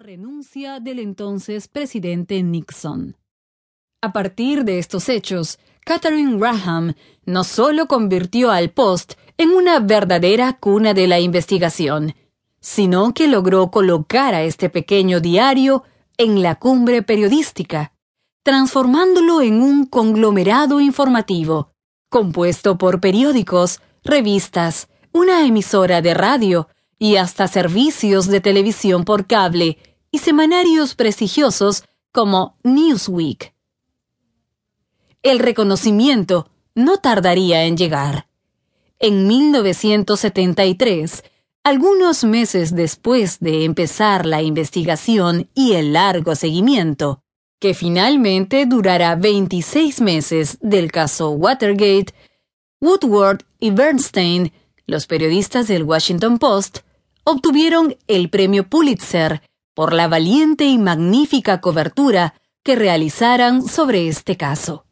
[0.00, 3.16] renuncia del entonces presidente Nixon.
[4.02, 10.58] A partir de estos hechos, Katharine Graham no solo convirtió al Post en una verdadera
[10.58, 12.14] cuna de la investigación,
[12.60, 15.84] sino que logró colocar a este pequeño diario
[16.18, 17.92] en la cumbre periodística,
[18.42, 21.70] transformándolo en un conglomerado informativo,
[22.10, 26.68] compuesto por periódicos, revistas, una emisora de radio
[26.98, 29.78] y hasta servicios de televisión por cable
[30.10, 33.54] y semanarios prestigiosos como Newsweek.
[35.22, 38.28] El reconocimiento no tardaría en llegar.
[38.98, 41.24] En 1973,
[41.64, 47.22] algunos meses después de empezar la investigación y el largo seguimiento,
[47.58, 52.14] que finalmente durará 26 meses del caso Watergate,
[52.80, 54.52] Woodward y Bernstein,
[54.86, 56.85] los periodistas del Washington Post,
[57.28, 59.42] obtuvieron el premio Pulitzer
[59.74, 64.86] por la valiente y magnífica cobertura que realizaran sobre este caso.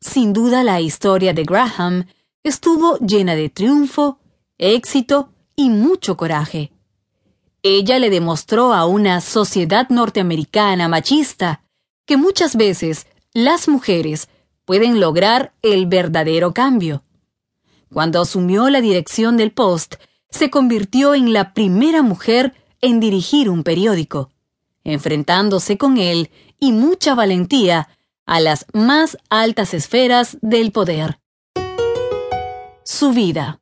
[0.00, 2.06] Sin duda la historia de Graham
[2.42, 4.18] estuvo llena de triunfo,
[4.58, 6.72] éxito y mucho coraje.
[7.62, 11.62] Ella le demostró a una sociedad norteamericana machista
[12.06, 14.28] que muchas veces las mujeres
[14.64, 17.04] pueden lograr el verdadero cambio.
[17.92, 19.94] Cuando asumió la dirección del Post,
[20.34, 24.32] se convirtió en la primera mujer en dirigir un periódico,
[24.82, 27.88] enfrentándose con él y mucha valentía
[28.26, 31.20] a las más altas esferas del poder.
[32.82, 33.60] Su vida.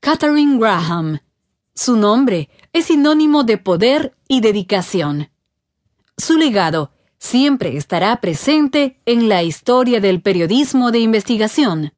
[0.00, 1.20] Katharine Graham.
[1.72, 5.30] Su nombre es sinónimo de poder y dedicación.
[6.18, 11.94] Su legado siempre estará presente en la historia del periodismo de investigación,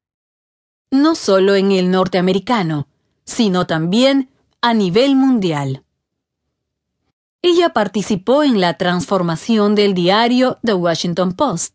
[0.90, 2.86] no solo en el norteamericano,
[3.24, 4.30] sino también
[4.60, 5.84] a nivel mundial.
[7.42, 11.74] Ella participó en la transformación del diario The Washington Post,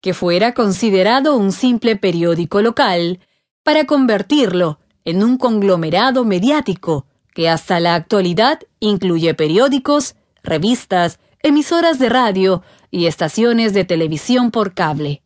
[0.00, 3.20] que fuera considerado un simple periódico local,
[3.62, 12.08] para convertirlo en un conglomerado mediático que hasta la actualidad incluye periódicos, revistas, emisoras de
[12.08, 15.22] radio y estaciones de televisión por cable.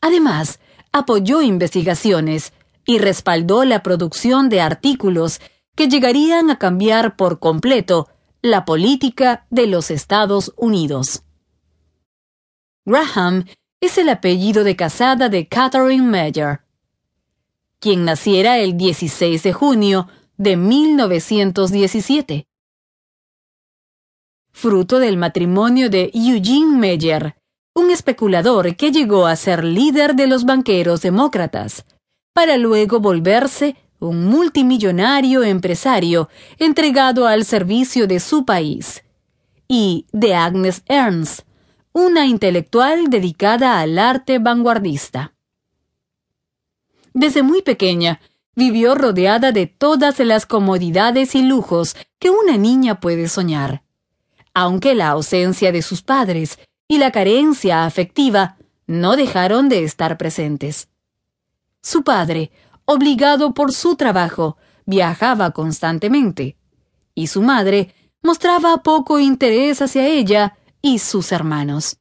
[0.00, 0.60] Además,
[0.92, 2.52] apoyó investigaciones
[2.86, 5.40] y respaldó la producción de artículos
[5.74, 8.08] que llegarían a cambiar por completo
[8.42, 11.22] la política de los Estados Unidos.
[12.84, 13.46] Graham
[13.80, 16.60] es el apellido de casada de Catherine Meyer,
[17.78, 22.46] quien naciera el 16 de junio de 1917.
[24.52, 27.36] Fruto del matrimonio de Eugene Meyer,
[27.74, 31.84] un especulador que llegó a ser líder de los banqueros demócratas,
[32.34, 36.28] para luego volverse un multimillonario empresario
[36.58, 39.02] entregado al servicio de su país,
[39.66, 41.46] y de Agnes Ernst,
[41.92, 45.32] una intelectual dedicada al arte vanguardista.
[47.14, 48.20] Desde muy pequeña,
[48.56, 53.84] vivió rodeada de todas las comodidades y lujos que una niña puede soñar.
[54.52, 56.58] Aunque la ausencia de sus padres
[56.88, 58.56] y la carencia afectiva
[58.86, 60.88] no dejaron de estar presentes.
[61.84, 62.50] Su padre,
[62.86, 64.56] obligado por su trabajo,
[64.86, 66.56] viajaba constantemente,
[67.14, 71.98] y su madre mostraba poco interés hacia ella y sus hermanos.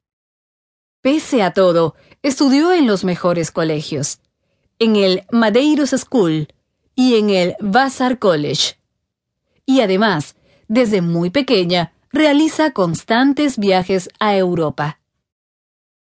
[1.02, 4.22] Pese a todo, estudió en los mejores colegios
[4.80, 6.48] en el Madeiros School
[6.96, 8.80] y en el Vassar College.
[9.66, 10.38] Y además,
[10.70, 15.02] desde muy pequeña, realiza constantes viajes a Europa.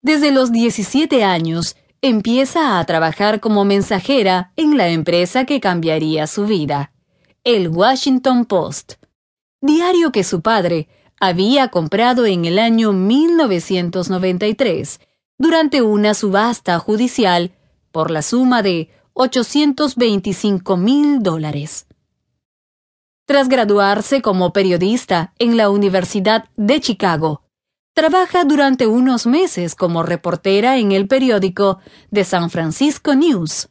[0.02, 1.76] Desde los 17 años,
[2.06, 6.92] empieza a trabajar como mensajera en la empresa que cambiaría su vida,
[7.44, 8.96] el Washington Post,
[9.62, 10.88] diario que su padre
[11.18, 15.00] había comprado en el año 1993
[15.38, 17.52] durante una subasta judicial
[17.90, 21.86] por la suma de 825 mil dólares.
[23.24, 27.43] Tras graduarse como periodista en la Universidad de Chicago,
[27.94, 31.78] trabaja durante unos meses como reportera en el periódico
[32.12, 33.68] The San Francisco News.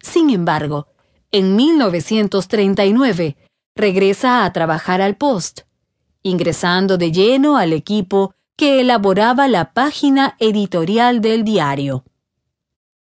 [0.00, 0.86] Sin embargo,
[1.32, 3.36] en 1939
[3.74, 5.62] regresa a trabajar al Post,
[6.22, 12.04] ingresando de lleno al equipo que elaboraba la página editorial del diario.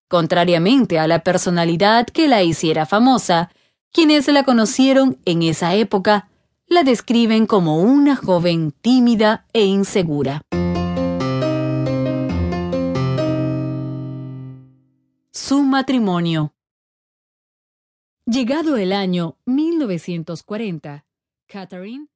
[0.08, 3.50] Contrariamente a la personalidad que la hiciera famosa,
[3.93, 6.31] quienes la conocieron en esa época
[6.73, 10.41] la describen como una joven tímida e insegura.
[15.31, 16.55] Su matrimonio.
[18.25, 21.05] Llegado el año 1940,
[21.47, 22.07] Catherine